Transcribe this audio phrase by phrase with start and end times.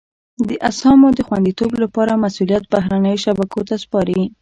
[0.47, 4.21] د اسهامو د خوندیتوب لپاره مسولیت بهرنیو شبکو ته سپاري.